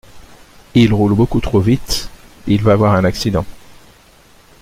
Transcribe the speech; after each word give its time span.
Il 0.73 0.95
roule 0.95 1.13
beaucoup 1.13 1.39
trop 1.41 1.59
vite, 1.59 2.09
il 2.47 2.63
va 2.63 2.71
avoir 2.73 2.95
un 2.95 3.03
accident! 3.03 3.45